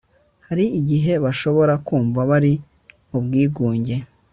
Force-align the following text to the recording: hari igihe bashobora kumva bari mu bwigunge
hari 0.47 0.65
igihe 0.79 1.13
bashobora 1.23 1.73
kumva 1.87 2.19
bari 2.29 2.53
mu 3.09 3.19
bwigunge 3.25 3.95